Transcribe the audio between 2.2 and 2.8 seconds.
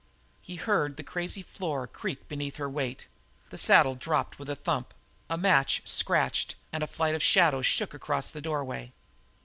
beneath her